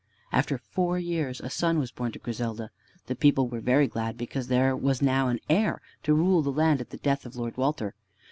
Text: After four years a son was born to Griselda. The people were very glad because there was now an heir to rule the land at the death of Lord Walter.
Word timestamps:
After 0.31 0.57
four 0.57 0.97
years 0.97 1.39
a 1.41 1.51
son 1.51 1.77
was 1.77 1.91
born 1.91 2.11
to 2.13 2.17
Griselda. 2.17 2.71
The 3.05 3.13
people 3.15 3.47
were 3.47 3.59
very 3.59 3.87
glad 3.87 4.17
because 4.17 4.47
there 4.47 4.75
was 4.75 4.99
now 4.99 5.27
an 5.27 5.37
heir 5.47 5.79
to 6.01 6.15
rule 6.15 6.41
the 6.41 6.51
land 6.51 6.81
at 6.81 6.89
the 6.89 6.97
death 6.97 7.23
of 7.23 7.35
Lord 7.35 7.55
Walter. 7.55 7.93